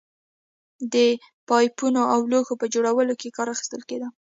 د 0.93 0.95
پایپونو 1.47 2.01
او 2.13 2.19
لوښو 2.31 2.59
په 2.61 2.65
جوړولو 2.73 3.13
کې 3.21 3.33
کار 3.37 3.47
اخیستل 3.53 3.81
کېده 3.89 4.07